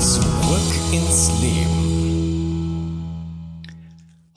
[0.00, 1.86] Zurück ins Leben.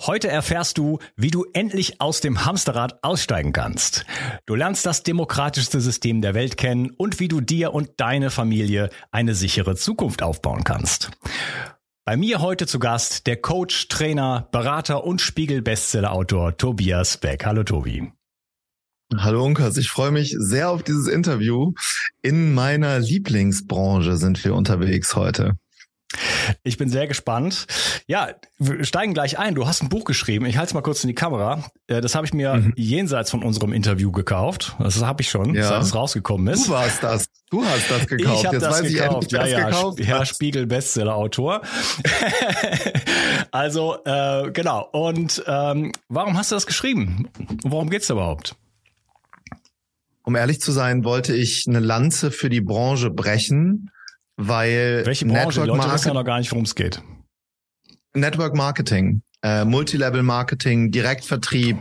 [0.01, 4.05] Heute erfährst du, wie du endlich aus dem Hamsterrad aussteigen kannst.
[4.45, 8.89] Du lernst das demokratischste System der Welt kennen und wie du dir und deine Familie
[9.11, 11.11] eine sichere Zukunft aufbauen kannst.
[12.05, 17.45] Bei mir heute zu Gast der Coach, Trainer, Berater und Spiegel-Bestseller-Autor Tobias Beck.
[17.45, 18.11] Hallo Tobi.
[19.17, 21.73] Hallo Unkas, ich freue mich sehr auf dieses Interview.
[22.21, 25.57] In meiner Lieblingsbranche sind wir unterwegs heute.
[26.63, 27.65] Ich bin sehr gespannt.
[28.05, 29.55] Ja, wir steigen gleich ein.
[29.55, 30.45] Du hast ein Buch geschrieben.
[30.45, 31.63] Ich halte es mal kurz in die Kamera.
[31.87, 32.73] Äh, das habe ich mir mhm.
[32.75, 34.75] jenseits von unserem Interview gekauft.
[34.77, 35.67] Das habe ich schon, ja.
[35.67, 36.67] seit es rausgekommen ist.
[36.67, 37.25] Du warst das.
[37.49, 38.39] Du hast das gekauft.
[38.39, 39.31] Ich habe das gekauft.
[39.31, 39.69] ja, ja.
[39.69, 41.61] Gekauft ja, Spiegel Bestseller Autor.
[43.51, 44.87] also äh, genau.
[44.91, 47.27] Und ähm, warum hast du das geschrieben?
[47.63, 48.55] Worum geht's überhaupt?
[50.29, 53.89] Um ehrlich zu sein, wollte ich eine Lanze für die Branche brechen
[54.39, 55.59] weil Welche Branche?
[55.59, 57.01] Network Leute wissen ja noch gar nicht, worum es geht.
[58.13, 61.77] Network Marketing äh, Multilevel-Marketing, Direktvertrieb,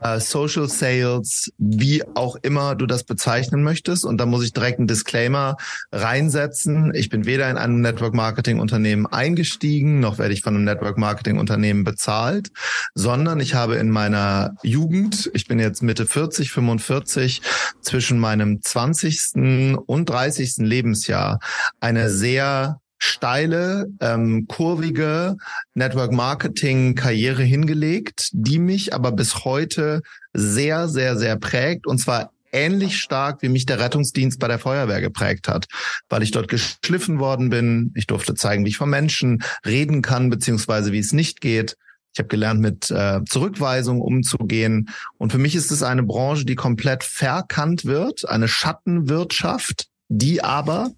[0.00, 4.04] äh, Social Sales, wie auch immer du das bezeichnen möchtest.
[4.04, 5.56] Und da muss ich direkt einen Disclaimer
[5.92, 6.92] reinsetzen.
[6.94, 12.50] Ich bin weder in einem Network-Marketing-Unternehmen eingestiegen, noch werde ich von einem Network-Marketing-Unternehmen bezahlt,
[12.94, 17.42] sondern ich habe in meiner Jugend, ich bin jetzt Mitte 40, 45,
[17.80, 19.78] zwischen meinem 20.
[19.86, 20.56] und 30.
[20.58, 21.38] Lebensjahr
[21.80, 25.36] eine sehr steile, ähm, kurvige
[25.74, 32.32] Network Marketing Karriere hingelegt, die mich aber bis heute sehr, sehr, sehr prägt und zwar
[32.52, 35.66] ähnlich stark, wie mich der Rettungsdienst bei der Feuerwehr geprägt hat,
[36.08, 37.92] weil ich dort geschliffen worden bin.
[37.94, 41.76] Ich durfte zeigen, wie ich von Menschen reden kann, beziehungsweise wie es nicht geht.
[42.14, 44.88] Ich habe gelernt, mit äh, Zurückweisung umzugehen.
[45.18, 50.90] Und für mich ist es eine Branche, die komplett verkannt wird, eine Schattenwirtschaft, die aber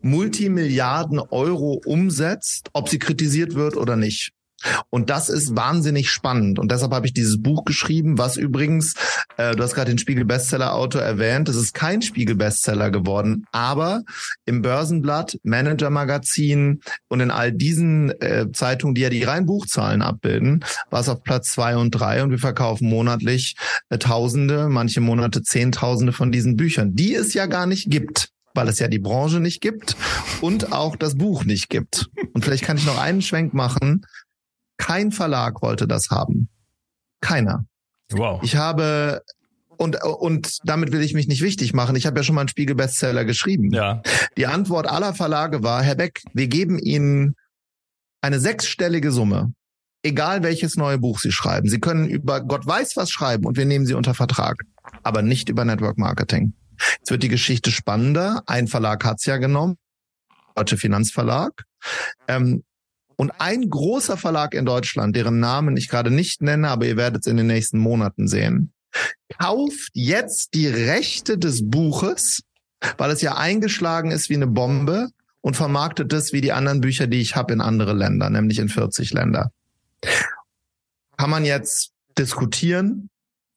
[0.00, 4.32] Multimilliarden Euro umsetzt, ob sie kritisiert wird oder nicht.
[4.90, 6.58] Und das ist wahnsinnig spannend.
[6.58, 8.94] Und deshalb habe ich dieses Buch geschrieben, was übrigens,
[9.36, 14.02] äh, du hast gerade den Spiegel-Bestseller-Autor erwähnt, es ist kein Spiegel-Bestseller geworden, aber
[14.46, 20.64] im Börsenblatt, Manager-Magazin und in all diesen äh, Zeitungen, die ja die reinen Buchzahlen abbilden,
[20.90, 23.56] war es auf Platz zwei und drei und wir verkaufen monatlich
[23.90, 28.68] äh, Tausende, manche Monate Zehntausende von diesen Büchern, die es ja gar nicht gibt weil
[28.68, 29.96] es ja die Branche nicht gibt
[30.40, 32.08] und auch das Buch nicht gibt.
[32.32, 34.04] Und vielleicht kann ich noch einen Schwenk machen.
[34.78, 36.48] Kein Verlag wollte das haben.
[37.20, 37.66] Keiner.
[38.10, 38.42] Wow.
[38.42, 39.22] Ich habe
[39.76, 41.96] und und damit will ich mich nicht wichtig machen.
[41.96, 43.70] Ich habe ja schon mal einen Spiegel Bestseller geschrieben.
[43.72, 44.02] Ja.
[44.36, 47.34] Die Antwort aller Verlage war: Herr Beck, wir geben Ihnen
[48.20, 49.52] eine sechsstellige Summe,
[50.02, 51.68] egal welches neue Buch Sie schreiben.
[51.68, 54.56] Sie können über Gott weiß was schreiben und wir nehmen Sie unter Vertrag,
[55.02, 56.54] aber nicht über Network Marketing.
[56.98, 58.42] Jetzt wird die Geschichte spannender.
[58.46, 59.76] Ein Verlag hat's ja genommen,
[60.54, 61.64] Deutsche Finanzverlag.
[62.28, 62.64] Ähm,
[63.16, 67.24] und ein großer Verlag in Deutschland, deren Namen ich gerade nicht nenne, aber ihr werdet
[67.24, 68.72] es in den nächsten Monaten sehen,
[69.38, 72.42] kauft jetzt die Rechte des Buches,
[72.98, 75.08] weil es ja eingeschlagen ist wie eine Bombe
[75.40, 78.68] und vermarktet es wie die anderen Bücher, die ich habe in andere Länder, nämlich in
[78.68, 79.50] 40 Länder.
[81.16, 83.08] Kann man jetzt diskutieren,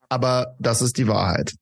[0.07, 1.55] aber das ist die Wahrheit.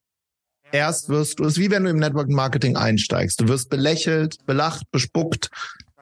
[0.72, 3.40] Erst wirst du, es ist wie wenn du im Network Marketing einsteigst.
[3.40, 5.50] Du wirst belächelt, belacht, bespuckt.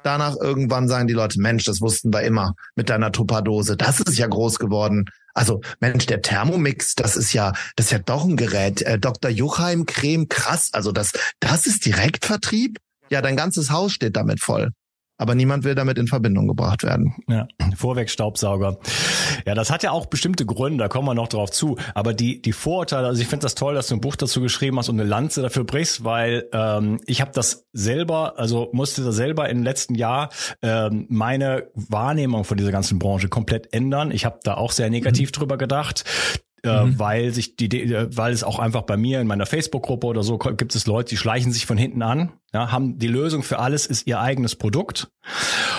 [0.04, 3.76] Danach irgendwann sagen die Leute, Mensch, das wussten wir immer mit deiner Tupperdose.
[3.76, 5.06] Das ist ja groß geworden.
[5.34, 8.82] Also Mensch, der Thermomix, das ist ja, das ist ja doch ein Gerät.
[8.84, 9.32] Äh, Dr.
[9.32, 10.70] Juchheim Creme, krass.
[10.74, 12.78] Also das, das ist Direktvertrieb.
[13.10, 14.72] Ja, dein ganzes Haus steht damit voll
[15.18, 17.16] aber niemand will damit in Verbindung gebracht werden.
[17.28, 18.78] Ja, Vorwegstaubsauger.
[19.46, 21.78] Ja, das hat ja auch bestimmte Gründe, da kommen wir noch drauf zu.
[21.94, 24.78] Aber die, die Vorurteile, also ich finde das toll, dass du ein Buch dazu geschrieben
[24.78, 29.12] hast und eine Lanze dafür brichst, weil ähm, ich habe das selber, also musste da
[29.12, 30.30] selber im letzten Jahr
[30.62, 34.12] ähm, meine Wahrnehmung von dieser ganzen Branche komplett ändern.
[34.12, 35.34] Ich habe da auch sehr negativ mhm.
[35.34, 36.04] drüber gedacht.
[36.66, 37.00] Äh, mhm.
[37.00, 40.40] weil sich die, äh, weil es auch einfach bei mir in meiner Facebook-Gruppe oder so
[40.40, 43.86] gibt es Leute, die schleichen sich von hinten an, ja, haben die Lösung für alles
[43.86, 45.12] ist ihr eigenes Produkt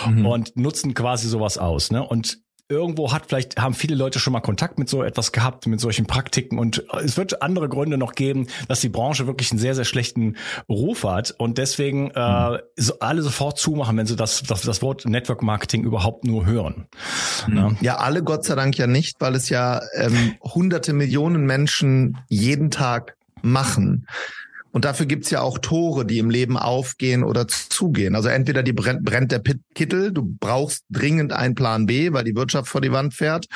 [0.08, 0.26] mhm.
[0.26, 2.06] und nutzen quasi sowas aus, ne?
[2.06, 2.38] Und
[2.68, 6.06] irgendwo hat vielleicht, haben viele Leute schon mal Kontakt mit so etwas gehabt, mit solchen
[6.06, 9.84] Praktiken und es wird andere Gründe noch geben, dass die Branche wirklich einen sehr, sehr
[9.84, 10.36] schlechten
[10.68, 12.58] Ruf hat und deswegen äh, mhm.
[12.76, 16.86] so alle sofort zumachen, wenn sie das, das, das Wort Network Marketing überhaupt nur hören.
[17.46, 17.56] Mhm.
[17.56, 17.70] Ja.
[17.80, 22.70] ja, alle Gott sei Dank ja nicht, weil es ja ähm, hunderte Millionen Menschen jeden
[22.70, 24.06] Tag machen.
[24.76, 28.14] Und dafür gibt's ja auch Tore, die im Leben aufgehen oder zugehen.
[28.14, 29.42] Also entweder die brennt, brennt der
[29.74, 33.46] Kittel, du brauchst dringend einen Plan B, weil die Wirtschaft vor die Wand fährt,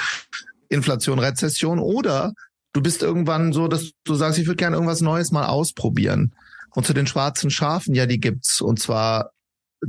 [0.71, 2.33] Inflation, Rezession, oder
[2.73, 6.35] du bist irgendwann so, dass du sagst, ich würde gerne irgendwas Neues mal ausprobieren.
[6.71, 8.63] Und zu den schwarzen Schafen, ja, die gibt's.
[8.63, 9.33] Und zwar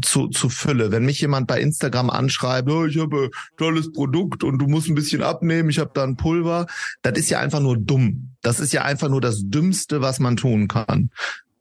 [0.01, 0.91] zu, zu Fülle.
[0.91, 4.95] Wenn mich jemand bei Instagram anschreibt, oh, ich habe tolles Produkt und du musst ein
[4.95, 6.67] bisschen abnehmen, ich habe da ein Pulver,
[7.03, 8.30] das ist ja einfach nur dumm.
[8.41, 11.11] Das ist ja einfach nur das Dümmste, was man tun kann.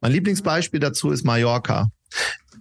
[0.00, 1.90] Mein Lieblingsbeispiel dazu ist Mallorca.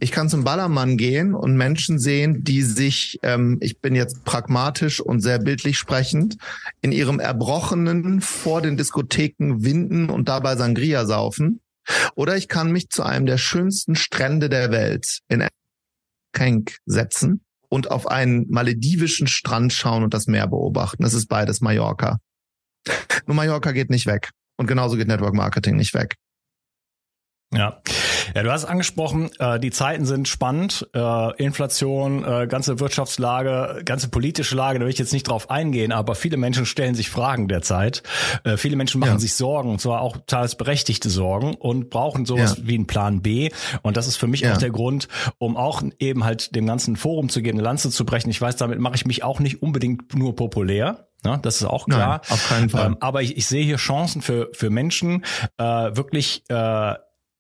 [0.01, 5.01] Ich kann zum Ballermann gehen und Menschen sehen, die sich, ähm, ich bin jetzt pragmatisch
[5.01, 6.37] und sehr bildlich sprechend,
[6.81, 11.59] in ihrem Erbrochenen vor den Diskotheken winden und dabei Sangria saufen.
[12.15, 15.45] Oder ich kann mich zu einem der schönsten Strände der Welt in
[16.31, 21.03] Kenk setzen und auf einen maledivischen Strand schauen und das Meer beobachten.
[21.03, 22.19] Das ist beides Mallorca.
[23.25, 24.29] Nur Mallorca geht nicht weg.
[24.57, 26.15] Und genauso geht Network Marketing nicht weg.
[27.51, 27.81] Ja.
[28.35, 34.09] ja, du hast angesprochen, äh, die Zeiten sind spannend, äh, Inflation, äh, ganze Wirtschaftslage, ganze
[34.09, 37.47] politische Lage, da will ich jetzt nicht drauf eingehen, aber viele Menschen stellen sich Fragen
[37.47, 38.03] derzeit.
[38.43, 39.19] Äh, viele Menschen machen ja.
[39.19, 42.67] sich Sorgen, und zwar auch teils berechtigte Sorgen und brauchen sowas ja.
[42.67, 43.49] wie einen Plan B.
[43.81, 44.53] Und das ist für mich ja.
[44.53, 45.07] auch der Grund,
[45.39, 48.29] um auch eben halt dem ganzen Forum zu gehen, eine Lanze zu brechen.
[48.29, 51.08] Ich weiß, damit mache ich mich auch nicht unbedingt nur populär.
[51.25, 52.21] Ja, das ist auch klar.
[52.21, 52.87] Nein, auf keinen Fall.
[52.87, 55.25] Ähm, aber ich, ich sehe hier Chancen für, für Menschen,
[55.57, 56.93] äh, wirklich äh,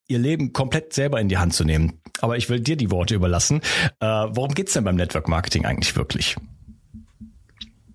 [0.09, 2.01] ihr Leben komplett selber in die Hand zu nehmen.
[2.19, 3.61] Aber ich will dir die Worte überlassen.
[3.99, 6.35] Äh, worum geht's denn beim Network Marketing eigentlich wirklich?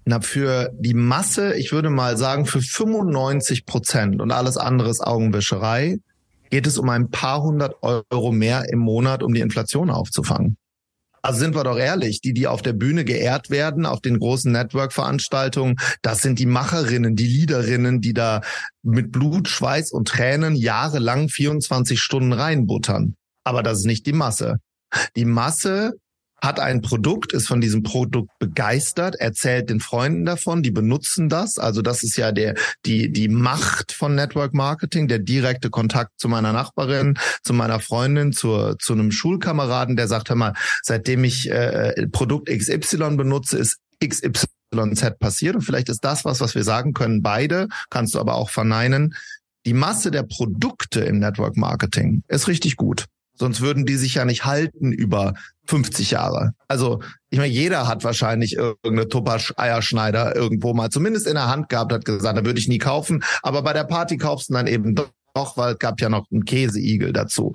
[0.07, 5.01] Na, für die Masse, ich würde mal sagen, für 95 Prozent und alles andere ist
[5.01, 5.99] Augenwischerei,
[6.51, 10.57] geht es um ein paar hundert Euro mehr im Monat, um die Inflation aufzufangen.
[11.25, 14.53] Also sind wir doch ehrlich, die, die auf der Bühne geehrt werden, auf den großen
[14.53, 18.43] Network-Veranstaltungen, das sind die Macherinnen, die Leaderinnen, die da
[18.83, 23.17] mit Blut, Schweiß und Tränen jahrelang 24 Stunden reinbuttern.
[23.43, 24.57] Aber das ist nicht die Masse.
[25.17, 25.93] Die Masse
[26.45, 31.59] hat ein Produkt, ist von diesem Produkt begeistert, erzählt den Freunden davon, die benutzen das.
[31.59, 36.29] Also das ist ja der, die, die Macht von Network Marketing, der direkte Kontakt zu
[36.29, 41.51] meiner Nachbarin, zu meiner Freundin, zu, zu einem Schulkameraden, der sagt, hör mal, seitdem ich
[41.51, 44.47] äh, Produkt XY benutze, ist XYZ
[45.19, 45.55] passiert.
[45.57, 49.15] Und vielleicht ist das was, was wir sagen können, beide, kannst du aber auch verneinen.
[49.67, 53.07] Die Masse der Produkte im Network Marketing ist richtig gut.
[53.37, 55.35] Sonst würden die sich ja nicht halten über
[55.67, 56.53] 50 Jahre.
[56.69, 57.01] Also,
[57.31, 62.05] ich meine, jeder hat wahrscheinlich irgendeine Tupper-Eierschneider irgendwo mal zumindest in der Hand gehabt, hat
[62.05, 63.25] gesagt, da würde ich nie kaufen.
[63.43, 66.45] Aber bei der Party kaufst du dann eben doch, weil es gab ja noch einen
[66.45, 67.53] Käseigel dazu.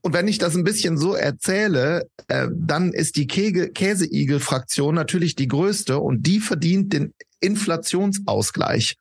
[0.00, 5.48] Und wenn ich das ein bisschen so erzähle, äh, dann ist die Käseigel-Fraktion natürlich die
[5.48, 8.96] größte und die verdient den Inflationsausgleich.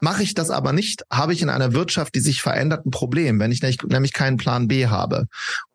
[0.00, 3.40] Mache ich das aber nicht, habe ich in einer Wirtschaft, die sich verändert, ein Problem,
[3.40, 5.26] wenn ich nämlich keinen Plan B habe.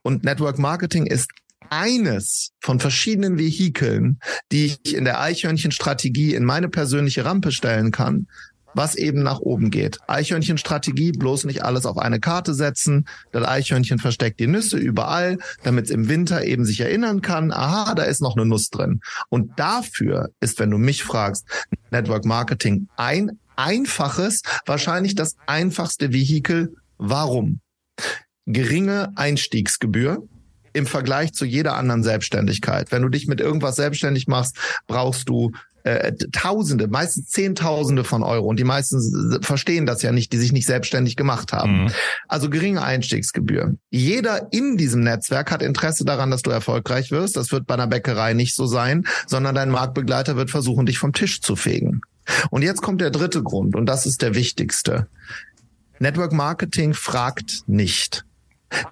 [0.01, 1.29] Und Network Marketing ist
[1.69, 4.19] eines von verschiedenen Vehikeln,
[4.51, 8.27] die ich in der Eichhörnchenstrategie in meine persönliche Rampe stellen kann,
[8.73, 9.99] was eben nach oben geht.
[10.07, 13.07] Eichhörnchenstrategie, bloß nicht alles auf eine Karte setzen.
[13.31, 17.95] Das Eichhörnchen versteckt die Nüsse überall, damit es im Winter eben sich erinnern kann, aha,
[17.95, 19.01] da ist noch eine Nuss drin.
[19.29, 21.45] Und dafür ist, wenn du mich fragst,
[21.91, 26.75] Network Marketing ein einfaches, wahrscheinlich das einfachste Vehikel.
[26.97, 27.59] Warum?
[28.45, 30.23] Geringe Einstiegsgebühr
[30.73, 32.91] im Vergleich zu jeder anderen Selbstständigkeit.
[32.91, 34.55] Wenn du dich mit irgendwas selbstständig machst,
[34.87, 35.51] brauchst du
[35.83, 38.47] äh, Tausende, meistens Zehntausende von Euro.
[38.47, 41.83] Und die meisten verstehen das ja nicht, die sich nicht selbstständig gemacht haben.
[41.83, 41.91] Mhm.
[42.27, 43.75] Also geringe Einstiegsgebühr.
[43.89, 47.37] Jeder in diesem Netzwerk hat Interesse daran, dass du erfolgreich wirst.
[47.37, 51.13] Das wird bei einer Bäckerei nicht so sein, sondern dein Marktbegleiter wird versuchen, dich vom
[51.13, 52.01] Tisch zu fegen.
[52.49, 55.07] Und jetzt kommt der dritte Grund, und das ist der wichtigste.
[55.99, 58.25] Network Marketing fragt nicht.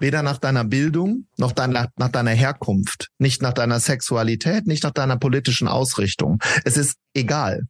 [0.00, 4.90] Weder nach deiner Bildung noch deiner, nach deiner Herkunft, nicht nach deiner Sexualität, nicht nach
[4.90, 6.40] deiner politischen Ausrichtung.
[6.64, 7.62] Es ist egal.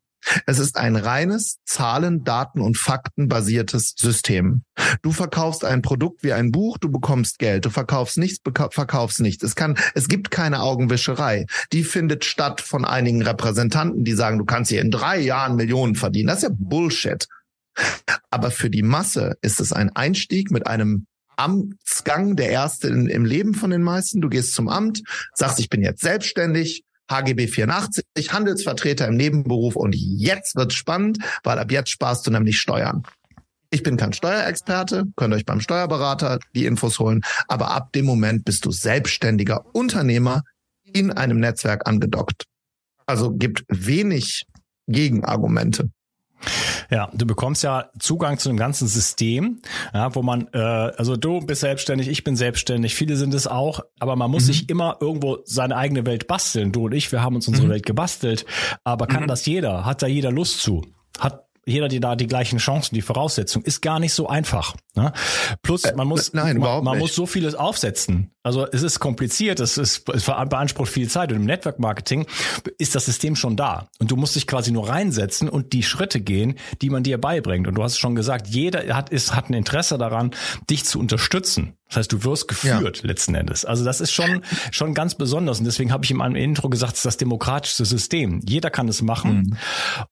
[0.46, 4.62] Es ist ein reines Zahlen, Daten und Fakten basiertes System.
[5.02, 7.64] Du verkaufst ein Produkt wie ein Buch, du bekommst Geld.
[7.64, 8.38] Du verkaufst nichts,
[8.70, 9.42] verkaufst nichts.
[9.42, 11.46] Es kann, es gibt keine Augenwischerei.
[11.72, 15.94] Die findet statt von einigen Repräsentanten, die sagen, du kannst hier in drei Jahren Millionen
[15.94, 16.28] verdienen.
[16.28, 17.26] Das ist ja Bullshit.
[18.30, 21.06] Aber für die Masse ist es ein Einstieg mit einem
[21.36, 24.20] Amtsgang, der erste in, im Leben von den meisten.
[24.20, 25.02] Du gehst zum Amt,
[25.34, 31.58] sagst, ich bin jetzt selbstständig, HGB 84, Handelsvertreter im Nebenberuf und jetzt wird's spannend, weil
[31.58, 33.02] ab jetzt sparst du nämlich Steuern.
[33.70, 38.44] Ich bin kein Steuerexperte, könnt euch beim Steuerberater die Infos holen, aber ab dem Moment
[38.44, 40.42] bist du selbstständiger Unternehmer
[40.84, 42.44] in einem Netzwerk angedockt.
[43.04, 44.46] Also gibt wenig
[44.86, 45.90] Gegenargumente.
[46.90, 49.60] Ja, du bekommst ja Zugang zu einem ganzen System,
[49.92, 53.80] ja, wo man, äh, also du bist selbstständig, ich bin selbstständig, viele sind es auch,
[54.00, 54.46] aber man muss mhm.
[54.46, 56.72] sich immer irgendwo seine eigene Welt basteln.
[56.72, 57.72] Du und ich, wir haben uns unsere mhm.
[57.72, 58.46] Welt gebastelt,
[58.84, 59.28] aber kann mhm.
[59.28, 59.84] das jeder?
[59.84, 60.86] Hat da jeder Lust zu?
[61.18, 64.74] Hat jeder die da die gleichen Chancen, die Voraussetzung ist gar nicht so einfach.
[64.94, 65.12] Ne?
[65.62, 68.32] Plus äh, man muss Nein, man, man muss so vieles aufsetzen.
[68.48, 72.24] Also es ist kompliziert, es ist es beansprucht viel Zeit und im Network Marketing
[72.78, 76.22] ist das System schon da und du musst dich quasi nur reinsetzen und die Schritte
[76.22, 77.68] gehen, die man dir beibringt.
[77.68, 80.30] Und du hast schon gesagt, jeder hat ist hat ein Interesse daran,
[80.70, 81.74] dich zu unterstützen.
[81.88, 83.06] Das heißt, du wirst geführt ja.
[83.06, 83.66] letzten Endes.
[83.66, 86.92] Also das ist schon schon ganz besonders und deswegen habe ich in meinem Intro gesagt,
[86.92, 88.40] es ist das demokratischste System.
[88.48, 89.56] Jeder kann es machen mhm.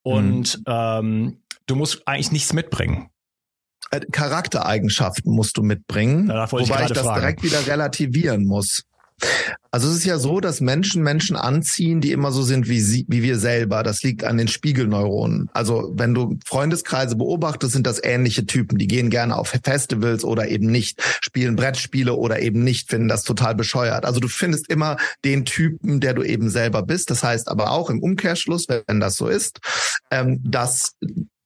[0.03, 3.09] und ähm, du musst eigentlich nichts mitbringen.
[3.91, 7.21] Äh, Charaktereigenschaften musst du mitbringen, wobei ich, ich das fragen.
[7.21, 8.85] direkt wieder relativieren muss.
[9.71, 13.07] Also es ist ja so, dass Menschen Menschen anziehen, die immer so sind wie sie,
[13.09, 13.83] wie wir selber.
[13.83, 15.49] Das liegt an den Spiegelneuronen.
[15.55, 18.79] Also wenn du Freundeskreise beobachtest, sind das ähnliche Typen.
[18.79, 23.23] Die gehen gerne auf Festivals oder eben nicht, spielen Brettspiele oder eben nicht, finden das
[23.23, 24.05] total bescheuert.
[24.05, 27.11] Also du findest immer den Typen, der du eben selber bist.
[27.11, 29.61] Das heißt aber auch im Umkehrschluss, wenn das so ist,
[30.11, 30.95] ähm, dass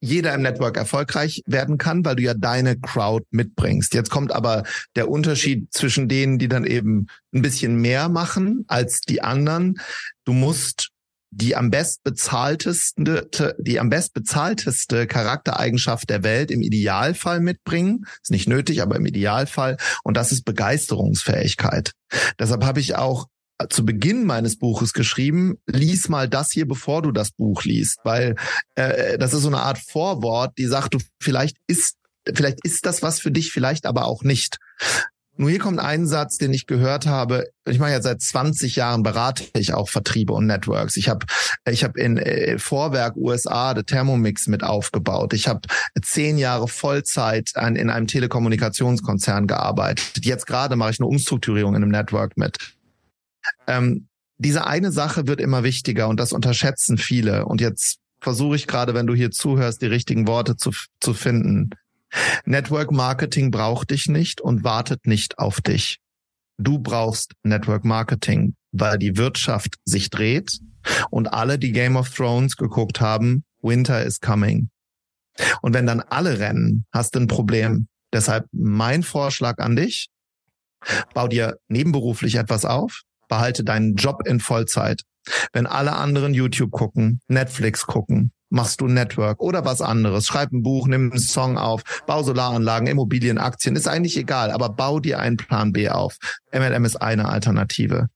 [0.01, 3.95] jeder im Network erfolgreich werden kann, weil du ja deine Crowd mitbringst.
[3.95, 4.65] Jetzt kommt aber
[4.97, 9.81] der Unterschied zwischen denen, die dann eben ein bisschen mehr machen als die anderen.
[10.25, 10.91] Du musst
[11.33, 18.05] die am best bezahlteste, die am best bezahlteste Charaktereigenschaft der Welt im Idealfall mitbringen.
[18.23, 19.77] Ist nicht nötig, aber im Idealfall.
[20.03, 21.93] Und das ist Begeisterungsfähigkeit.
[22.39, 23.27] Deshalb habe ich auch
[23.69, 28.37] zu Beginn meines Buches geschrieben, lies mal das hier, bevor du das Buch liest, weil
[28.75, 31.97] äh, das ist so eine Art Vorwort, die sagt, du vielleicht ist
[32.35, 34.59] vielleicht ist das was für dich, vielleicht aber auch nicht.
[35.37, 37.49] Nur hier kommt ein Satz, den ich gehört habe.
[37.67, 40.99] Ich mache ja seit 20 Jahren berate ich auch Vertriebe und Networks.
[40.99, 41.25] Ich habe
[41.67, 45.33] ich habe in äh, Vorwerk USA der Thermomix mit aufgebaut.
[45.33, 45.63] Ich habe
[46.03, 50.27] zehn Jahre Vollzeit an, in einem Telekommunikationskonzern gearbeitet.
[50.27, 52.59] Jetzt gerade mache ich eine Umstrukturierung in einem Network mit.
[53.67, 57.45] Ähm, diese eine Sache wird immer wichtiger und das unterschätzen viele.
[57.45, 61.71] Und jetzt versuche ich gerade, wenn du hier zuhörst, die richtigen Worte zu, zu finden.
[62.45, 65.99] Network Marketing braucht dich nicht und wartet nicht auf dich.
[66.59, 70.59] Du brauchst Network Marketing, weil die Wirtschaft sich dreht
[71.11, 74.71] und alle, die Game of Thrones geguckt haben, Winter is coming.
[75.63, 77.89] Und wenn dann alle rennen, hast du ein Problem.
[78.13, 80.09] Deshalb mein Vorschlag an dich,
[81.15, 85.03] bau dir nebenberuflich etwas auf, behalte deinen Job in Vollzeit.
[85.53, 90.27] Wenn alle anderen YouTube gucken, Netflix gucken, machst du Network oder was anderes.
[90.27, 94.69] Schreib ein Buch, nimm einen Song auf, bau Solaranlagen, Immobilien, Aktien, ist eigentlich egal, aber
[94.69, 96.17] bau dir einen Plan B auf.
[96.53, 98.09] MLM ist eine Alternative.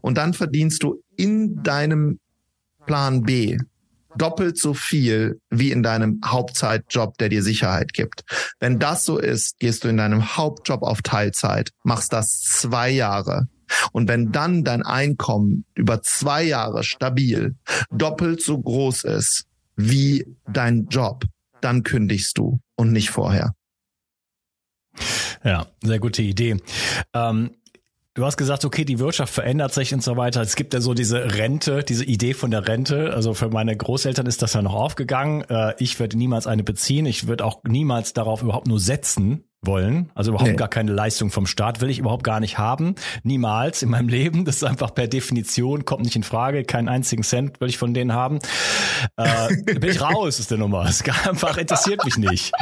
[0.00, 2.18] Und dann verdienst du in deinem
[2.86, 3.58] Plan B
[4.16, 8.24] doppelt so viel wie in deinem Hauptzeitjob, der dir Sicherheit gibt.
[8.60, 13.48] Wenn das so ist, gehst du in deinem Hauptjob auf Teilzeit, machst das zwei Jahre
[13.92, 17.56] und wenn dann dein Einkommen über zwei Jahre stabil
[17.90, 21.24] doppelt so groß ist wie dein Job,
[21.60, 23.54] dann kündigst du und nicht vorher.
[25.44, 26.56] Ja, sehr gute Idee.
[27.14, 27.50] Ähm
[28.14, 30.42] Du hast gesagt, okay, die Wirtschaft verändert sich und so weiter.
[30.42, 33.14] Es gibt ja so diese Rente, diese Idee von der Rente.
[33.14, 35.44] Also für meine Großeltern ist das ja noch aufgegangen.
[35.48, 37.06] Äh, ich werde niemals eine beziehen.
[37.06, 40.10] Ich würde auch niemals darauf überhaupt nur setzen, wollen.
[40.14, 40.56] Also überhaupt nee.
[40.56, 42.96] gar keine Leistung vom Staat will ich überhaupt gar nicht haben.
[43.22, 44.44] Niemals in meinem Leben.
[44.44, 46.64] Das ist einfach per Definition, kommt nicht in Frage.
[46.64, 48.40] Keinen einzigen Cent will ich von denen haben.
[49.16, 50.84] Äh, bin ich raus, ist der Nummer.
[50.86, 52.52] Es einfach interessiert mich nicht.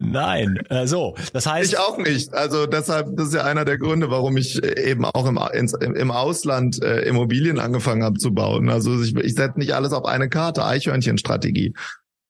[0.00, 0.58] Nein.
[0.68, 1.72] Äh, so, das heißt.
[1.72, 2.34] Ich auch nicht.
[2.34, 6.10] Also deshalb, das ist ja einer der Gründe, warum ich eben auch im, ins, im
[6.10, 8.68] Ausland äh, Immobilien angefangen habe zu bauen.
[8.68, 11.74] Also ich, ich setze nicht alles auf eine Karte, Eichhörnchenstrategie.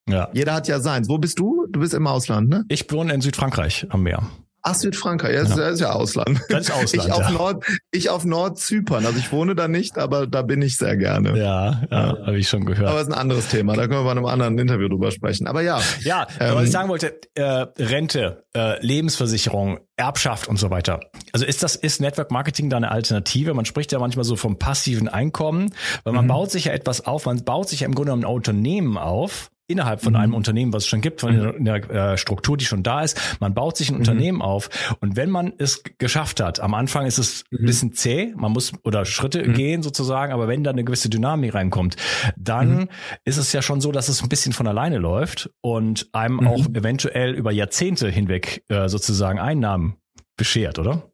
[0.09, 0.29] Ja.
[0.33, 1.09] Jeder hat ja seins.
[1.09, 1.67] Wo bist du?
[1.71, 2.65] Du bist im Ausland, ne?
[2.69, 4.23] Ich wohne in Südfrankreich am Meer.
[4.65, 5.69] Ach, Südfrankreich, ja, das ja.
[5.71, 6.41] ist ja Ausland.
[6.49, 7.09] Das ist Ausland.
[7.09, 7.31] Ich auf, ja.
[7.33, 9.05] Nord, ich auf Nordzypern.
[9.05, 11.37] Also ich wohne da nicht, aber da bin ich sehr gerne.
[11.37, 12.27] Ja, ja, ja.
[12.27, 12.89] habe ich schon gehört.
[12.89, 13.75] Aber es ist ein anderes Thema.
[13.75, 15.49] Da können wir bei einem anderen Interview drüber sprechen.
[15.49, 15.81] Aber ja.
[16.03, 21.01] Ja, ähm, was ich sagen wollte, äh, Rente, äh, Lebensversicherung, Erbschaft und so weiter.
[21.33, 23.55] Also ist das, ist Network Marketing da eine Alternative?
[23.55, 26.29] Man spricht ja manchmal so vom passiven Einkommen, weil man mhm.
[26.29, 29.51] baut sich ja etwas auf, man baut sich ja im Grunde genommen ein Unternehmen auf,
[29.67, 30.19] innerhalb von mhm.
[30.19, 31.65] einem Unternehmen, was es schon gibt, von mhm.
[31.65, 33.39] der äh, Struktur, die schon da ist.
[33.41, 34.01] Man baut sich ein mhm.
[34.01, 34.69] Unternehmen auf
[35.01, 37.67] und wenn man es geschafft hat, am Anfang ist es ein mhm.
[37.67, 39.55] bisschen zäh, man muss oder Schritte mhm.
[39.55, 41.97] gehen sozusagen, aber wenn da eine gewisse Dynamik reinkommt,
[42.37, 42.89] dann mhm.
[43.25, 46.67] ist es ja schon so, dass es ein bisschen von alleine läuft und einem auch
[46.75, 49.97] eventuell über Jahrzehnte hinweg äh, sozusagen Einnahmen
[50.37, 51.12] beschert, oder?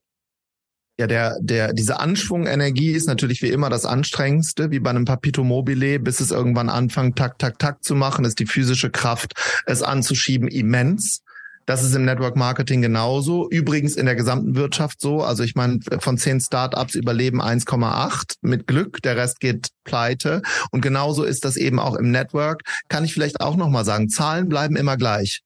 [1.01, 5.45] Ja, der, der, diese Anschwungenergie ist natürlich wie immer das anstrengendste, wie bei einem Papito
[5.45, 9.83] Mobile, bis es irgendwann anfängt, tak, tak, tak zu machen, ist die physische Kraft, es
[9.83, 11.23] anzuschieben, immens.
[11.67, 13.49] Das ist im Network Marketing genauso.
[13.51, 15.23] Übrigens in der gesamten Wirtschaft so.
[15.23, 19.03] Also ich meine, von zehn Startups überleben 1,8 mit Glück.
[19.03, 20.41] Der Rest geht pleite.
[20.71, 22.63] Und genauso ist das eben auch im Network.
[22.89, 24.09] Kann ich vielleicht auch nochmal sagen.
[24.09, 25.43] Zahlen bleiben immer gleich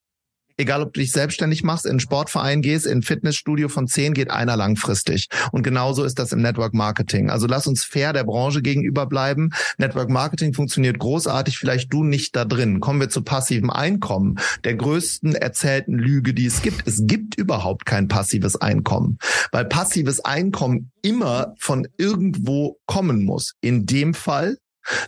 [0.62, 4.14] egal ob du dich selbstständig machst, in einen Sportverein gehst, in ein Fitnessstudio von zehn
[4.14, 5.28] geht einer langfristig.
[5.50, 7.31] Und genauso ist das im Network Marketing.
[7.31, 9.50] Also lass uns fair der Branche gegenüber bleiben.
[9.76, 12.81] Network Marketing funktioniert großartig, vielleicht du nicht da drin.
[12.81, 16.87] Kommen wir zu passivem Einkommen, der größten erzählten Lüge, die es gibt.
[16.87, 19.19] Es gibt überhaupt kein passives Einkommen,
[19.50, 23.54] weil passives Einkommen immer von irgendwo kommen muss.
[23.60, 24.56] In dem Fall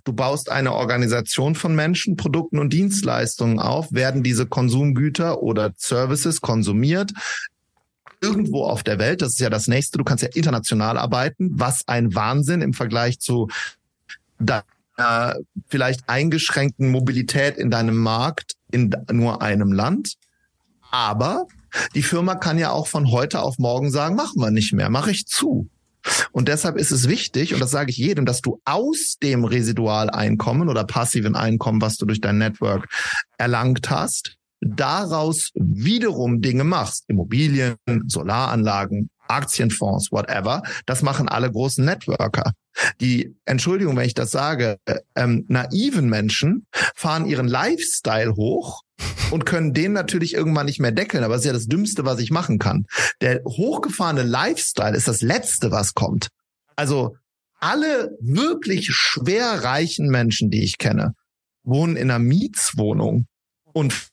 [0.04, 6.40] Du baust eine Organisation von Menschen, Produkten und Dienstleistungen auf, werden diese Konsumgüter oder Services
[6.40, 7.12] konsumiert,
[8.20, 9.22] irgendwo auf der Welt.
[9.22, 9.98] Das ist ja das nächste.
[9.98, 13.48] Du kannst ja international arbeiten, was ein Wahnsinn im Vergleich zu
[14.38, 14.64] deiner
[15.68, 20.14] vielleicht eingeschränkten Mobilität in deinem Markt in nur einem Land.
[20.90, 21.46] Aber
[21.94, 25.10] die Firma kann ja auch von heute auf morgen sagen, machen wir nicht mehr, mache
[25.10, 25.68] ich zu.
[26.32, 30.68] Und deshalb ist es wichtig, und das sage ich jedem, dass du aus dem Residualeinkommen
[30.68, 32.88] oder passiven Einkommen, was du durch dein Network
[33.38, 37.04] erlangt hast, daraus wiederum Dinge machst.
[37.08, 40.62] Immobilien, Solaranlagen, Aktienfonds, whatever.
[40.86, 42.52] Das machen alle großen Networker.
[43.00, 44.78] Die, Entschuldigung, wenn ich das sage,
[45.14, 48.82] ähm, naiven Menschen fahren ihren Lifestyle hoch
[49.30, 51.24] und können den natürlich irgendwann nicht mehr deckeln.
[51.24, 52.86] Aber es ist ja das Dümmste, was ich machen kann.
[53.20, 56.28] Der hochgefahrene Lifestyle ist das Letzte, was kommt.
[56.76, 57.16] Also
[57.60, 61.14] alle wirklich schwer reichen Menschen, die ich kenne,
[61.62, 63.26] wohnen in einer Mietswohnung
[63.72, 64.08] und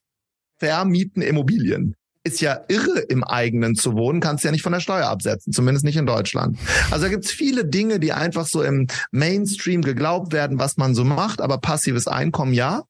[0.58, 5.08] vermieten Immobilien ist ja irre, im eigenen zu wohnen, kannst ja nicht von der Steuer
[5.08, 6.58] absetzen, zumindest nicht in Deutschland.
[6.92, 11.04] Also da gibt's viele Dinge, die einfach so im Mainstream geglaubt werden, was man so
[11.04, 12.84] macht, aber passives Einkommen ja.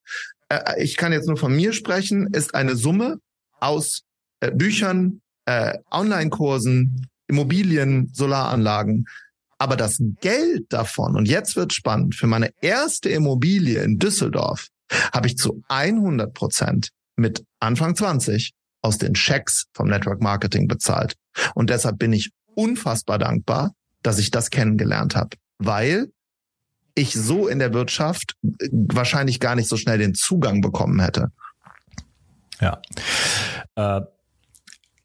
[0.50, 3.20] Äh, ich kann jetzt nur von mir sprechen, ist eine Summe
[3.60, 4.02] aus
[4.42, 9.06] äh, Büchern, äh, Online-Kursen, Immobilien, Solaranlagen.
[9.58, 14.68] Aber das Geld davon, und jetzt wird spannend, für meine erste Immobilie in Düsseldorf
[15.14, 21.16] habe ich zu 100 Prozent mit Anfang 20 aus den Checks vom Network Marketing bezahlt.
[21.56, 26.12] Und deshalb bin ich unfassbar dankbar, dass ich das kennengelernt habe, weil
[26.96, 28.36] ich so in der Wirtschaft
[28.72, 31.32] wahrscheinlich gar nicht so schnell den Zugang bekommen hätte.
[32.60, 32.82] Ja.
[33.76, 34.02] Äh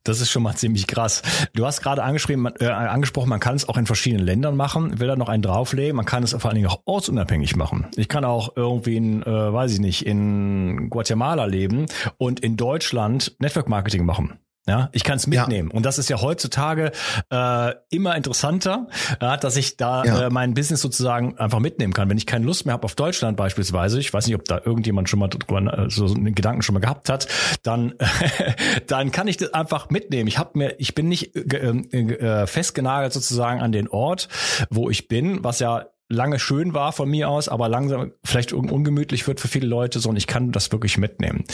[0.09, 1.23] das ist schon mal ziemlich krass.
[1.55, 4.99] Du hast gerade angeschrieben, äh, angesprochen, man kann es auch in verschiedenen Ländern machen.
[5.01, 5.97] Will da noch einen drauflegen.
[5.97, 7.87] Man kann es vor allen Dingen auch ortsunabhängig machen.
[7.97, 11.87] Ich kann auch irgendwie in, äh, weiß ich nicht, in Guatemala leben
[12.19, 14.38] und in Deutschland Network Marketing machen.
[14.68, 15.68] Ja, ich kann es mitnehmen.
[15.70, 15.76] Ja.
[15.76, 16.90] Und das ist ja heutzutage
[17.31, 18.88] äh, immer interessanter,
[19.20, 20.26] äh, dass ich da ja.
[20.26, 22.11] äh, mein Business sozusagen einfach mitnehmen kann.
[22.11, 25.09] Wenn ich keine Lust mehr habe auf Deutschland beispielsweise, ich weiß nicht, ob da irgendjemand
[25.09, 27.29] schon mal äh, so einen Gedanken schon mal gehabt hat,
[27.62, 27.94] dann,
[28.88, 30.26] dann kann ich das einfach mitnehmen.
[30.26, 34.29] Ich habe mir, ich bin nicht äh, äh, festgenagelt sozusagen an den Ort,
[34.68, 39.27] wo ich bin, was ja lange schön war von mir aus, aber langsam vielleicht ungemütlich
[39.27, 41.45] wird für viele Leute so und ich kann das wirklich mitnehmen.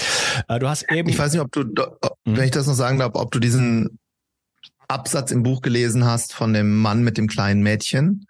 [0.48, 1.08] Äh, du hast eben.
[1.08, 1.64] Ich weiß nicht, ob du,
[2.24, 3.98] wenn ich das noch sagen darf, ob du diesen
[4.88, 8.26] Absatz im Buch gelesen hast von dem Mann mit dem kleinen Mädchen,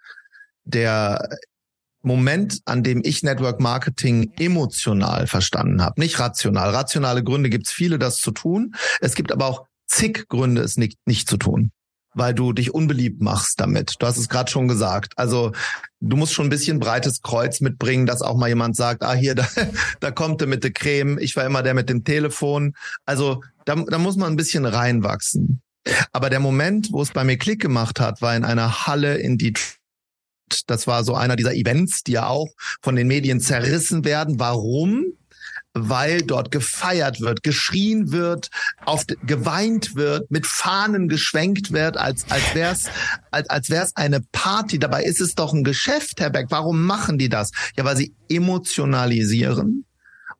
[0.63, 1.27] der
[2.01, 6.69] Moment, an dem ich Network Marketing emotional verstanden habe, nicht rational.
[6.69, 8.75] Rationale Gründe gibt es viele, das zu tun.
[8.99, 11.71] Es gibt aber auch zig Gründe, es nicht, nicht zu tun,
[12.13, 13.95] weil du dich unbeliebt machst damit.
[13.99, 15.13] Du hast es gerade schon gesagt.
[15.17, 15.51] Also
[15.99, 19.35] du musst schon ein bisschen breites Kreuz mitbringen, dass auch mal jemand sagt, ah hier,
[19.35, 19.47] da,
[19.99, 22.73] da kommt der mit der Creme, ich war immer der mit dem Telefon.
[23.05, 25.61] Also da, da muss man ein bisschen reinwachsen.
[26.11, 29.37] Aber der Moment, wo es bei mir Klick gemacht hat, war in einer Halle in
[29.37, 29.77] Detroit
[30.67, 32.49] das war so einer dieser Events, die ja auch
[32.81, 34.39] von den Medien zerrissen werden.
[34.39, 35.05] Warum?
[35.73, 38.49] Weil dort gefeiert wird, geschrien wird,
[38.85, 42.85] auf, geweint wird, mit Fahnen geschwenkt wird, als, als wär's,
[43.31, 44.79] als, als wär's eine Party.
[44.79, 46.47] Dabei ist es doch ein Geschäft, Herr Beck.
[46.49, 47.51] Warum machen die das?
[47.75, 49.85] Ja, weil sie emotionalisieren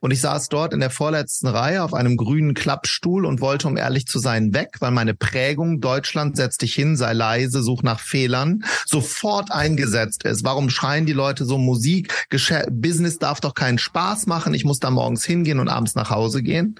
[0.04, 3.78] und ich saß dort in der vorletzten Reihe auf einem grünen Klappstuhl und wollte, um
[3.78, 8.02] ehrlich zu sein, weg, weil meine Prägung Deutschland setz dich hin, sei leise, such nach
[8.02, 10.44] Fehlern, sofort eingesetzt ist.
[10.44, 12.28] Warum schreien die Leute so Musik?
[12.30, 14.54] Gesche Business darf doch keinen Spaß machen.
[14.54, 16.76] Ich muss da morgens hingehen und abends nach Hause gehen.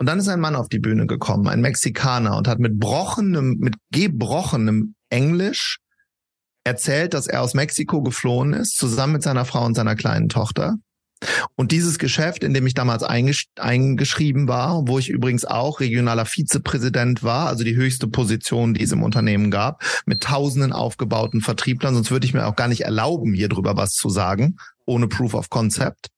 [0.00, 3.58] Und dann ist ein Mann auf die Bühne gekommen, ein Mexikaner, und hat mit brochenem,
[3.60, 5.78] mit gebrochenem Englisch
[6.64, 10.78] erzählt, dass er aus Mexiko geflohen ist, zusammen mit seiner Frau und seiner kleinen Tochter
[11.56, 16.26] und dieses Geschäft, in dem ich damals eingesch eingeschrieben war, wo ich übrigens auch regionaler
[16.26, 21.94] Vizepräsident war, also die höchste Position, die es im Unternehmen gab, mit tausenden aufgebauten Vertrieblern,
[21.94, 25.34] sonst würde ich mir auch gar nicht erlauben, hier drüber was zu sagen, ohne Proof
[25.34, 26.08] of Concept,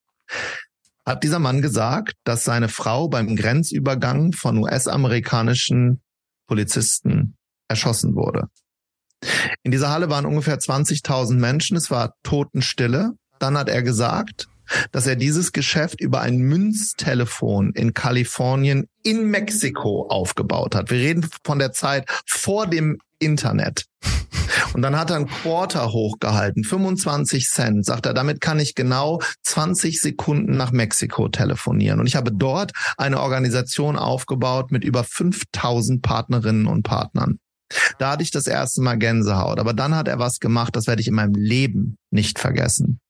[1.06, 6.00] hat dieser Mann gesagt, dass seine Frau beim Grenzübergang von US-amerikanischen
[6.46, 7.36] Polizisten
[7.68, 8.48] erschossen wurde.
[9.62, 13.12] In dieser Halle waren ungefähr 20.000 Menschen, es war Totenstille.
[13.38, 14.49] Dann hat er gesagt,
[14.92, 20.90] dass er dieses Geschäft über ein Münztelefon in Kalifornien in Mexiko aufgebaut hat.
[20.90, 23.86] Wir reden von der Zeit vor dem Internet.
[24.72, 29.20] Und dann hat er ein Quarter hochgehalten, 25 Cent, sagt er, damit kann ich genau
[29.42, 32.00] 20 Sekunden nach Mexiko telefonieren.
[32.00, 37.38] Und ich habe dort eine Organisation aufgebaut mit über 5000 Partnerinnen und Partnern.
[37.98, 39.60] Da hatte ich das erste Mal Gänsehaut.
[39.60, 43.00] Aber dann hat er was gemacht, das werde ich in meinem Leben nicht vergessen.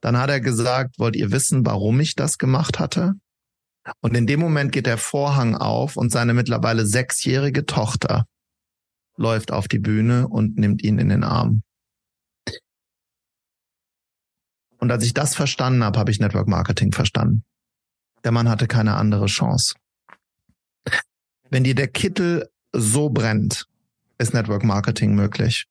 [0.00, 3.14] Dann hat er gesagt, wollt ihr wissen, warum ich das gemacht hatte?
[4.00, 8.26] Und in dem Moment geht der Vorhang auf und seine mittlerweile sechsjährige Tochter
[9.16, 11.62] läuft auf die Bühne und nimmt ihn in den Arm.
[14.78, 17.44] Und als ich das verstanden habe, habe ich Network Marketing verstanden.
[18.24, 19.74] Der Mann hatte keine andere Chance.
[21.50, 23.66] Wenn dir der Kittel so brennt,
[24.18, 25.66] ist Network Marketing möglich.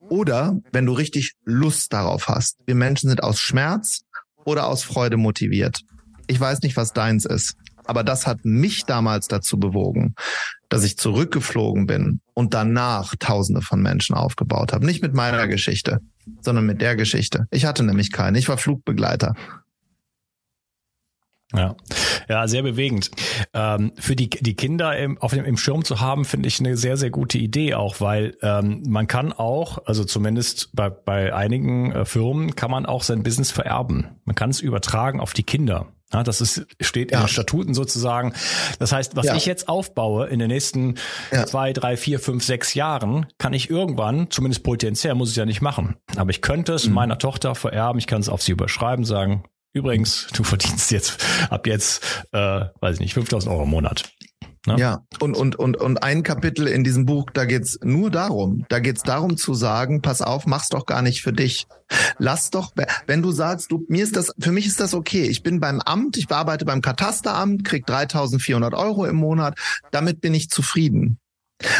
[0.00, 2.56] Oder wenn du richtig Lust darauf hast.
[2.66, 4.02] Wir Menschen sind aus Schmerz
[4.44, 5.82] oder aus Freude motiviert.
[6.26, 7.54] Ich weiß nicht, was deins ist,
[7.84, 10.14] aber das hat mich damals dazu bewogen,
[10.68, 14.84] dass ich zurückgeflogen bin und danach Tausende von Menschen aufgebaut habe.
[14.84, 16.00] Nicht mit meiner Geschichte,
[16.40, 17.46] sondern mit der Geschichte.
[17.50, 18.38] Ich hatte nämlich keine.
[18.38, 19.34] Ich war Flugbegleiter.
[21.54, 21.76] Ja,
[22.28, 23.10] ja, sehr bewegend.
[23.54, 26.76] Ähm, für die, die Kinder im, auf dem, im Schirm zu haben, finde ich eine
[26.76, 31.92] sehr, sehr gute Idee auch, weil ähm, man kann auch, also zumindest bei, bei einigen
[31.92, 34.20] äh, Firmen, kann man auch sein Business vererben.
[34.24, 35.86] Man kann es übertragen auf die Kinder.
[36.12, 37.18] Ja, das ist, steht ja.
[37.18, 38.32] in den Statuten sozusagen.
[38.78, 39.36] Das heißt, was ja.
[39.36, 40.96] ich jetzt aufbaue in den nächsten
[41.30, 41.44] ja.
[41.44, 45.60] zwei, drei, vier, fünf, sechs Jahren, kann ich irgendwann, zumindest potenziell, muss ich ja nicht
[45.60, 45.96] machen.
[46.16, 46.94] Aber ich könnte es mhm.
[46.94, 51.66] meiner Tochter vererben, ich kann es auf sie überschreiben, sagen, Übrigens, du verdienst jetzt ab
[51.66, 54.10] jetzt, äh, weiß ich nicht, 5000 Euro im Monat.
[54.66, 54.76] Ne?
[54.78, 58.66] Ja, und, und, und, und ein Kapitel in diesem Buch, da geht's nur darum.
[58.68, 61.66] Da geht's darum zu sagen, pass auf, mach's doch gar nicht für dich.
[62.18, 62.72] Lass doch,
[63.06, 65.22] wenn du sagst, du, mir ist das, für mich ist das okay.
[65.22, 69.58] Ich bin beim Amt, ich bearbeite beim Katasteramt, krieg 3400 Euro im Monat.
[69.90, 71.18] Damit bin ich zufrieden.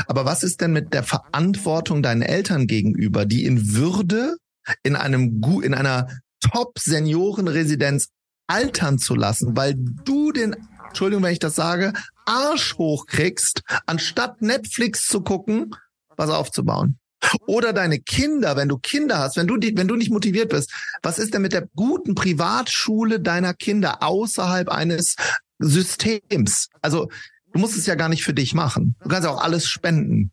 [0.07, 4.37] Aber was ist denn mit der Verantwortung deinen Eltern gegenüber, die in Würde
[4.83, 6.09] in einem, in einer
[6.41, 8.09] Top-Seniorenresidenz
[8.47, 11.93] altern zu lassen, weil du den, Entschuldigung, wenn ich das sage,
[12.25, 15.75] Arsch hochkriegst, anstatt Netflix zu gucken,
[16.17, 16.99] was aufzubauen.
[17.47, 20.73] Oder deine Kinder, wenn du Kinder hast, wenn du die, wenn du nicht motiviert bist,
[21.03, 25.17] was ist denn mit der guten Privatschule deiner Kinder außerhalb eines
[25.59, 26.69] Systems?
[26.81, 27.11] Also,
[27.53, 28.95] du musst es ja gar nicht für dich machen.
[29.03, 30.31] Du kannst auch alles spenden.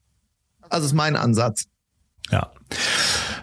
[0.69, 1.65] Also ist mein Ansatz.
[2.29, 2.51] Ja.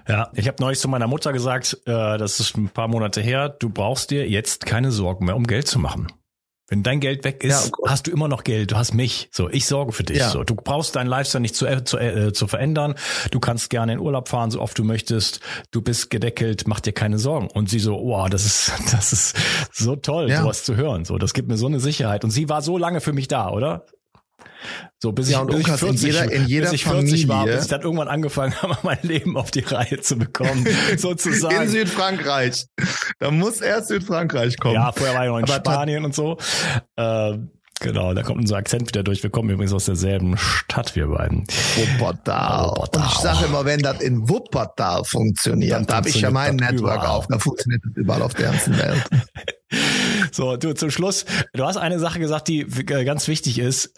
[0.09, 3.49] Ja, ich habe neulich zu meiner Mutter gesagt, äh, das ist ein paar Monate her,
[3.49, 6.09] du brauchst dir jetzt keine Sorgen mehr, um Geld zu machen.
[6.73, 8.71] Wenn dein Geld weg ist, ja, oh hast du immer noch Geld.
[8.71, 9.29] Du hast mich.
[9.31, 10.17] So, ich sorge für dich.
[10.17, 10.31] Ja.
[10.31, 12.95] So, du brauchst deinen Lifestyle nicht zu, äh, zu, äh, zu verändern.
[13.31, 15.41] Du kannst gerne in Urlaub fahren, so oft du möchtest.
[15.71, 16.67] Du bist gedeckelt.
[16.67, 17.49] Mach dir keine Sorgen.
[17.49, 19.37] Und sie so, wow, das ist, das ist
[19.71, 20.41] so toll, ja.
[20.41, 21.05] sowas zu hören.
[21.05, 22.25] So, das gibt mir so eine Sicherheit.
[22.25, 23.85] Und sie war so lange für mich da, oder?
[24.99, 27.29] So bis ja, ich, bis ich 40, in jeder, in jeder bis ich 40 Familie,
[27.29, 31.63] war, bis ich dann irgendwann angefangen habe, mein Leben auf die Reihe zu bekommen, sozusagen.
[31.63, 32.67] In Südfrankreich.
[33.19, 34.75] Da muss erst Südfrankreich kommen.
[34.75, 36.39] Ja, vorher war ich noch in Aber Spanien und so.
[36.97, 37.39] Äh,
[37.83, 39.23] Genau, da kommt unser Akzent wieder durch.
[39.25, 41.45] Wir kommen übrigens aus derselben Stadt, wir beiden.
[41.75, 42.69] Wuppertal.
[42.69, 43.03] Wuppertal.
[43.03, 46.57] Und ich sage immer, wenn das in Wuppertal funktioniert, dann da habe ich ja mein
[46.57, 47.07] Network überall.
[47.07, 47.27] auf.
[47.27, 49.03] Da funktioniert das überall auf der ganzen Welt.
[50.33, 51.25] so, du zum Schluss.
[51.55, 53.93] Du hast eine Sache gesagt, die äh, ganz wichtig ist.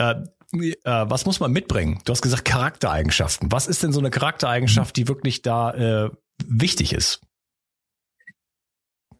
[0.54, 2.00] Äh, was muss man mitbringen?
[2.04, 3.50] Du hast gesagt Charaktereigenschaften.
[3.50, 5.72] Was ist denn so eine Charaktereigenschaft, die wirklich da
[6.06, 6.10] äh,
[6.46, 7.20] wichtig ist?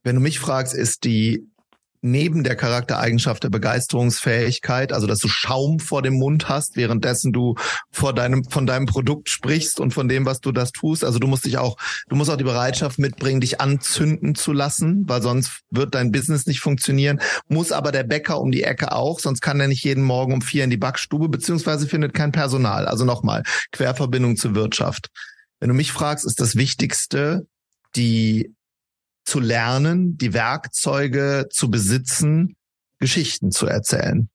[0.03, 1.51] Wenn du mich fragst, ist die
[2.05, 7.55] neben der Charaktereigenschaft der Begeisterungsfähigkeit, also dass du Schaum vor dem Mund hast, währenddessen du
[7.91, 11.03] vor deinem, von deinem Produkt sprichst und von dem, was du das tust.
[11.03, 15.09] Also du musst dich auch, du musst auch die Bereitschaft mitbringen, dich anzünden zu lassen,
[15.09, 17.21] weil sonst wird dein Business nicht funktionieren.
[17.49, 20.43] Muss aber der Bäcker um die Ecke auch, sonst kann er nicht jeden Morgen um
[20.43, 22.87] vier in die Backstube, beziehungsweise findet kein Personal.
[22.87, 25.09] Also nochmal, Querverbindung zur Wirtschaft.
[25.59, 27.47] Wenn du mich fragst, ist das Wichtigste
[27.97, 28.53] die
[29.25, 32.57] zu lernen, die Werkzeuge zu besitzen,
[32.99, 34.29] Geschichten zu erzählen.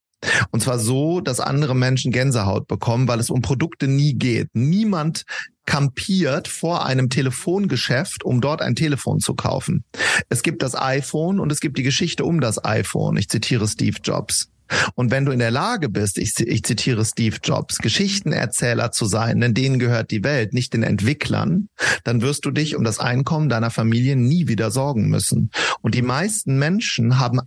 [0.52, 4.50] Und zwar so, dass andere Menschen Gänsehaut bekommen, weil es um Produkte nie geht.
[4.54, 5.24] Niemand
[5.66, 9.86] kampiert vor einem Telefongeschäft, um dort ein Telefon zu kaufen.
[10.28, 13.18] Es gibt das iPhone und es gibt die Geschichte um das iPhone.
[13.18, 14.50] Ich zitiere Steve Jobs.
[14.96, 19.42] Und wenn du in der Lage bist, ich, ich zitiere Steve Jobs, Geschichtenerzähler zu sein,
[19.42, 21.70] denn denen gehört die Welt, nicht den Entwicklern,
[22.04, 25.52] dann wirst du dich um das Einkommen deiner Familie nie wieder sorgen müssen.
[25.82, 27.40] Und die meisten Menschen haben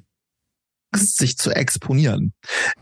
[0.93, 2.33] Angst, sich zu exponieren.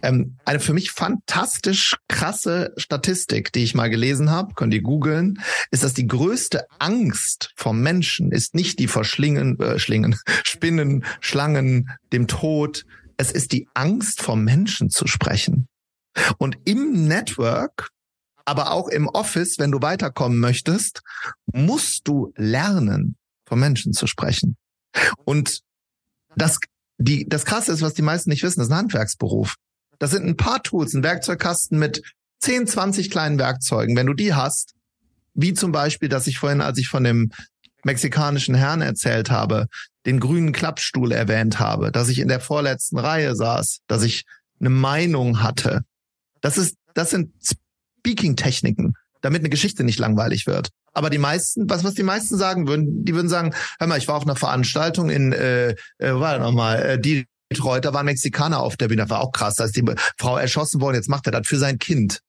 [0.03, 5.40] Ähm, eine für mich fantastisch krasse Statistik, die ich mal gelesen habe, könnt ihr googeln,
[5.70, 11.05] ist, dass die größte Angst vom Menschen ist nicht die vor Schlingen, äh, Schlingen, Spinnen,
[11.20, 12.85] Schlangen, dem Tod,
[13.20, 15.68] es ist die Angst vom Menschen zu sprechen.
[16.38, 17.90] Und im Network,
[18.46, 21.02] aber auch im Office, wenn du weiterkommen möchtest,
[21.52, 24.56] musst du lernen, vom Menschen zu sprechen.
[25.24, 25.61] Und
[26.35, 26.59] das,
[26.96, 29.56] die, das Krasse ist, was die meisten nicht wissen, das ist ein Handwerksberuf.
[29.98, 32.02] Das sind ein paar Tools, ein Werkzeugkasten mit
[32.38, 33.96] 10, 20 kleinen Werkzeugen.
[33.96, 34.72] Wenn du die hast,
[35.35, 37.33] wie zum Beispiel, dass ich vorhin, als ich von dem
[37.85, 39.66] mexikanischen Herrn erzählt habe,
[40.07, 44.25] den grünen Klappstuhl erwähnt habe, dass ich in der vorletzten Reihe saß, dass ich
[44.59, 45.83] eine Meinung hatte.
[46.40, 47.33] Das ist, das sind
[48.01, 50.71] Speaking-Techniken, damit eine Geschichte nicht langweilig wird.
[50.93, 54.09] Aber die meisten, was, was die meisten sagen würden, die würden sagen, hör mal, ich
[54.09, 58.61] war auf einer Veranstaltung in, äh, äh war nochmal, äh, die Detroit, da waren Mexikaner
[58.61, 59.85] auf der Bühne, war auch krass, da ist die
[60.19, 62.21] Frau erschossen worden, jetzt macht er das für sein Kind.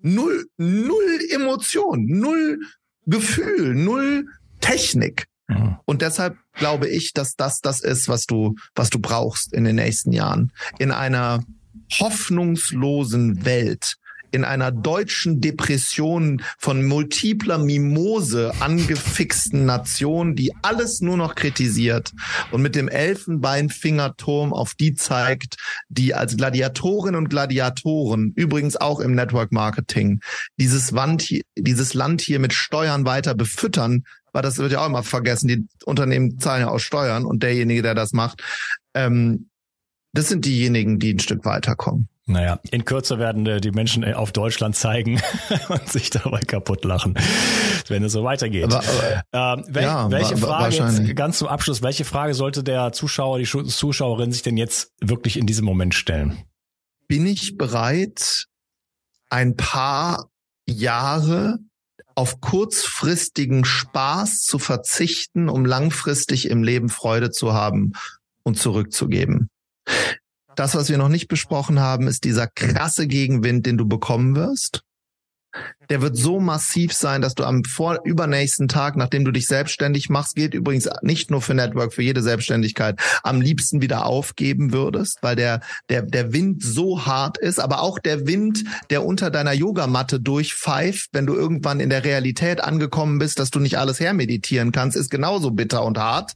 [0.00, 2.60] Null, null Emotion, null
[3.06, 4.26] Gefühl, null
[4.60, 5.26] Technik.
[5.48, 5.76] Mhm.
[5.84, 9.76] Und deshalb glaube ich, dass das das ist, was du, was du brauchst in den
[9.76, 10.52] nächsten Jahren.
[10.78, 11.44] In einer
[11.98, 13.96] hoffnungslosen Welt,
[14.30, 22.12] in einer deutschen Depression von multipler Mimose angefixten Nation, die alles nur noch kritisiert
[22.50, 25.56] und mit dem Elfenbeinfingerturm auf die zeigt,
[25.88, 30.20] die als Gladiatorinnen und Gladiatoren, übrigens auch im Network Marketing,
[30.58, 34.86] dieses, Wand hier, dieses Land hier mit Steuern weiter befüttern, weil das wird ja auch
[34.86, 38.42] immer vergessen, die Unternehmen zahlen ja auch Steuern und derjenige, der das macht,
[38.94, 39.48] ähm,
[40.12, 42.08] das sind diejenigen, die ein Stück weiterkommen.
[42.28, 45.20] Naja, in Kürze werden äh, die Menschen äh, auf Deutschland zeigen
[45.68, 47.14] und sich dabei kaputt lachen,
[47.88, 48.64] wenn es so weitergeht.
[48.64, 48.82] Aber,
[49.32, 53.38] aber, ähm, wel ja, welche Frage, jetzt, ganz zum Abschluss, welche Frage sollte der Zuschauer,
[53.38, 56.44] die Zuschauerin sich denn jetzt wirklich in diesem Moment stellen?
[57.06, 58.44] Bin ich bereit,
[59.30, 60.28] ein paar
[60.66, 61.58] Jahre
[62.14, 67.92] auf kurzfristigen Spaß zu verzichten, um langfristig im Leben Freude zu haben
[68.42, 69.48] und zurückzugeben?
[70.58, 74.82] Das, was wir noch nicht besprochen haben, ist dieser krasse Gegenwind, den du bekommen wirst.
[75.88, 80.10] Der wird so massiv sein, dass du am vor übernächsten Tag, nachdem du dich selbstständig
[80.10, 85.18] machst, geht übrigens nicht nur für Network, für jede Selbstständigkeit, am liebsten wieder aufgeben würdest,
[85.22, 89.52] weil der, der, der Wind so hart ist, aber auch der Wind, der unter deiner
[89.52, 94.72] Yogamatte durchpfeift, wenn du irgendwann in der Realität angekommen bist, dass du nicht alles hermeditieren
[94.72, 96.34] kannst, ist genauso bitter und hart,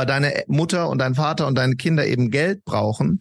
[0.00, 3.20] weil deine Mutter und dein Vater und deine Kinder eben Geld brauchen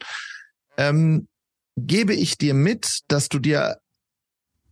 [0.78, 1.28] ähm,
[1.76, 3.80] gebe ich dir mit, dass du dir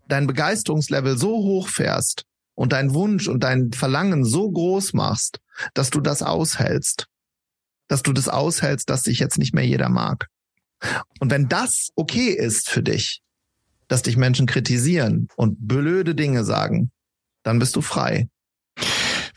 [0.08, 2.24] dein Begeisterungslevel so hoch fährst
[2.56, 5.39] und dein Wunsch und dein Verlangen so groß machst,
[5.74, 7.08] dass du das aushältst.
[7.89, 10.28] Dass du das aushältst, dass dich jetzt nicht mehr jeder mag.
[11.20, 13.22] Und wenn das okay ist für dich,
[13.89, 16.89] dass dich Menschen kritisieren und blöde Dinge sagen,
[17.43, 18.30] dann bist du frei.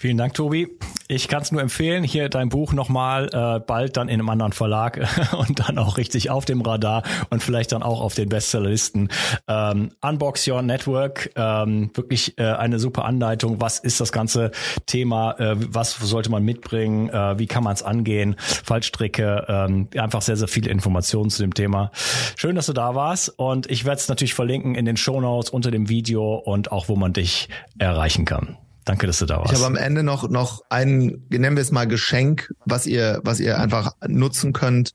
[0.00, 0.66] Vielen Dank, Tobi.
[1.08, 4.54] Ich kann es nur empfehlen, hier dein Buch nochmal, äh, bald dann in einem anderen
[4.54, 4.98] Verlag
[5.36, 9.10] und dann auch richtig auf dem Radar und vielleicht dann auch auf den Bestsellerlisten.
[9.46, 13.60] Ähm, Unbox Your Network, ähm, wirklich äh, eine super Anleitung.
[13.60, 14.52] Was ist das ganze
[14.86, 15.32] Thema?
[15.32, 17.10] Äh, was sollte man mitbringen?
[17.10, 18.36] Äh, wie kann man es angehen?
[18.38, 21.90] Fallstricke, ähm, einfach sehr, sehr viele Informationen zu dem Thema.
[22.36, 25.50] Schön, dass du da warst und ich werde es natürlich verlinken in den Show Notes
[25.50, 28.56] unter dem Video und auch, wo man dich erreichen kann.
[28.84, 29.52] Danke, dass du da warst.
[29.52, 33.40] Ich habe am Ende noch, noch ein, nennen wir es mal Geschenk, was ihr, was
[33.40, 34.94] ihr einfach nutzen könnt.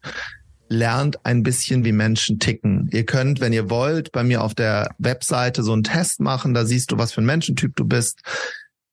[0.67, 2.89] Lernt ein bisschen, wie Menschen ticken.
[2.91, 6.55] Ihr könnt, wenn ihr wollt, bei mir auf der Webseite so einen Test machen.
[6.55, 8.21] Da siehst du, was für ein Menschentyp du bist.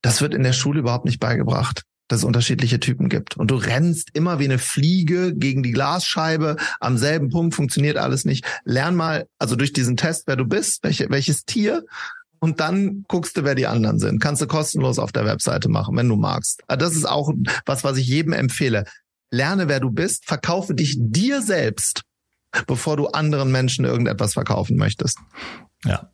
[0.02, 3.38] Das wird in der Schule überhaupt nicht beigebracht dass es unterschiedliche Typen gibt.
[3.38, 6.56] Und du rennst immer wie eine Fliege gegen die Glasscheibe.
[6.78, 8.44] Am selben Punkt funktioniert alles nicht.
[8.64, 11.84] Lern mal, also durch diesen Test, wer du bist, welche, welches Tier
[12.42, 14.20] und dann guckst du, wer die anderen sind.
[14.20, 16.60] Kannst du kostenlos auf der Webseite machen, wenn du magst.
[16.66, 17.32] Ah, das ist auch
[17.66, 18.82] was, was ich jedem empfehle.
[19.30, 22.02] Lerne, wer du bist, verkaufe dich dir selbst,
[22.66, 25.18] bevor du anderen Menschen irgendetwas verkaufen möchtest.
[25.84, 26.10] Ja,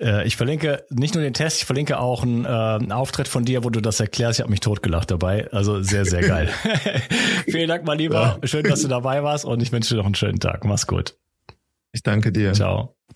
[0.00, 3.44] äh, ich verlinke nicht nur den Test, ich verlinke auch einen, äh, einen Auftritt von
[3.44, 4.40] dir, wo du das erklärst.
[4.40, 5.48] Ich habe mich totgelacht dabei.
[5.52, 6.48] Also sehr, sehr geil.
[7.46, 8.40] Vielen Dank, mein Lieber.
[8.42, 8.48] Ja.
[8.48, 10.64] Schön, dass du dabei warst und ich wünsche dir noch einen schönen Tag.
[10.64, 11.16] Mach's gut.
[11.92, 12.52] Ich danke dir.
[12.52, 12.96] Ciao.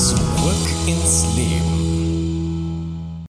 [0.00, 1.89] Zurück ins Leben.